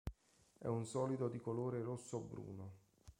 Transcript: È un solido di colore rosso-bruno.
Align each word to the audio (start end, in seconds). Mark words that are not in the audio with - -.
È 0.57 0.65
un 0.65 0.83
solido 0.87 1.27
di 1.27 1.37
colore 1.37 1.83
rosso-bruno. 1.83 2.71